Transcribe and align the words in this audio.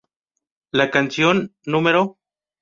La 0.71 0.89
canción 0.89 1.53
Nro. 1.63 2.17